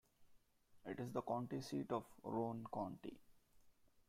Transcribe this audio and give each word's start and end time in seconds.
It 0.87 0.99
is 0.99 1.11
the 1.11 1.21
county 1.21 1.61
seat 1.61 1.91
of 1.91 2.03
Roane 2.23 2.65
County. 2.73 3.19